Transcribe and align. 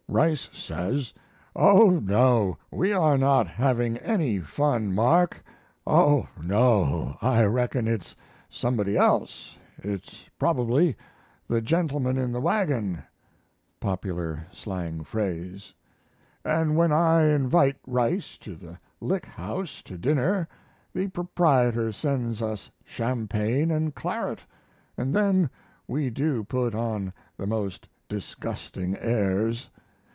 Rice 0.13 0.49
says: 0.51 1.13
"Oh 1.55 1.89
no 1.91 2.57
we 2.69 2.91
are 2.91 3.17
not 3.17 3.47
having 3.47 3.95
any 3.99 4.39
fun, 4.39 4.93
Mark 4.93 5.41
oh 5.87 6.27
no 6.43 7.15
I 7.21 7.45
reckon 7.45 7.87
it's 7.87 8.17
somebody 8.49 8.97
else 8.97 9.57
it's 9.77 10.25
probably 10.37 10.97
the 11.47 11.61
gentleman 11.61 12.17
in 12.17 12.33
the 12.33 12.41
wagon" 12.41 13.01
(popular 13.79 14.45
slang 14.51 15.05
phrase), 15.05 15.73
and 16.43 16.75
when 16.75 16.91
I 16.91 17.27
invite 17.33 17.77
Rice 17.87 18.37
to 18.39 18.57
the 18.57 18.77
Lick 18.99 19.25
House 19.25 19.81
to 19.83 19.97
dinner 19.97 20.45
the 20.93 21.07
proprietor 21.07 21.93
sends 21.93 22.41
us 22.41 22.69
champagne 22.83 23.71
and 23.71 23.95
claret, 23.95 24.41
and 24.97 25.15
then 25.15 25.49
we 25.87 26.09
do 26.09 26.43
put 26.43 26.75
on 26.75 27.13
the 27.37 27.47
most 27.47 27.87
disgusting 28.09 28.97
airs. 28.99 29.69